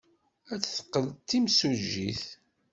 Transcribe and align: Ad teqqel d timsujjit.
Ad 0.53 0.61
teqqel 0.63 1.05
d 1.13 1.17
timsujjit. 1.29 2.23